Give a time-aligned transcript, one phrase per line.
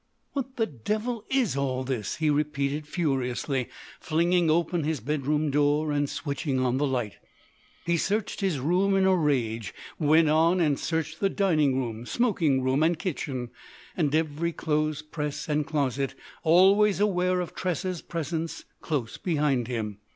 [0.33, 3.69] "What the devil is all this!" he repeated furiously,
[3.99, 7.19] flinging open his bedroom door and switching on the light.
[7.85, 12.63] He searched his room in a rage, went on and searched the dining room, smoking
[12.63, 13.51] room, and kitchen,
[13.95, 19.99] and every clothes press and closet, always aware of Tressa's presence close behind him.